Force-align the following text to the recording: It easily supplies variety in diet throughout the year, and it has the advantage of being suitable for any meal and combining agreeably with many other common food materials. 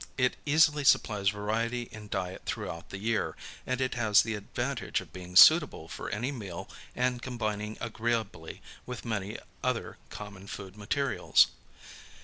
It 0.17 0.35
easily 0.47 0.83
supplies 0.83 1.29
variety 1.29 1.83
in 1.91 2.07
diet 2.09 2.41
throughout 2.47 2.89
the 2.89 2.97
year, 2.97 3.35
and 3.67 3.79
it 3.79 3.93
has 3.93 4.23
the 4.23 4.33
advantage 4.33 4.99
of 4.99 5.13
being 5.13 5.35
suitable 5.35 5.87
for 5.87 6.09
any 6.09 6.31
meal 6.31 6.67
and 6.95 7.21
combining 7.21 7.77
agreeably 7.79 8.63
with 8.87 9.05
many 9.05 9.37
other 9.63 9.99
common 10.09 10.47
food 10.47 10.75
materials. 10.75 11.49